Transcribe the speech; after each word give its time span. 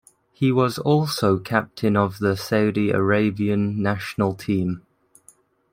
He 0.33 0.51
was 0.51 0.79
also 0.79 1.37
captain 1.37 1.95
of 1.95 2.17
the 2.17 2.35
Saudi 2.35 2.89
Arabian 2.89 3.83
national 3.83 4.33
team. 4.33 4.81